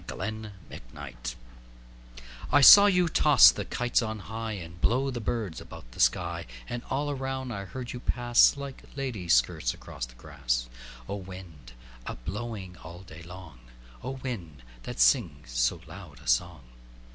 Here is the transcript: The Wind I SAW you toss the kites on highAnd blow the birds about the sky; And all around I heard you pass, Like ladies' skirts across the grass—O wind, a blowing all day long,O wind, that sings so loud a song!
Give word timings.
The 0.07 0.15
Wind 0.15 0.51
I 2.51 2.61
SAW 2.61 2.87
you 2.87 3.07
toss 3.07 3.51
the 3.51 3.65
kites 3.65 4.01
on 4.01 4.19
highAnd 4.21 4.81
blow 4.81 5.11
the 5.11 5.19
birds 5.21 5.61
about 5.61 5.91
the 5.91 5.99
sky; 5.99 6.47
And 6.67 6.81
all 6.89 7.11
around 7.11 7.51
I 7.51 7.65
heard 7.65 7.93
you 7.93 7.99
pass, 7.99 8.57
Like 8.57 8.81
ladies' 8.95 9.35
skirts 9.35 9.75
across 9.75 10.07
the 10.07 10.15
grass—O 10.15 11.17
wind, 11.17 11.73
a 12.07 12.15
blowing 12.15 12.77
all 12.83 13.01
day 13.03 13.21
long,O 13.21 14.17
wind, 14.23 14.63
that 14.81 14.99
sings 14.99 15.51
so 15.51 15.79
loud 15.85 16.19
a 16.19 16.25
song! 16.27 16.61